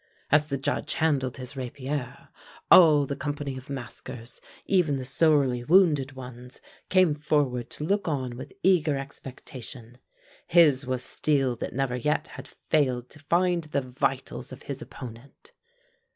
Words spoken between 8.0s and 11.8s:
on with eager expectation. His was steel that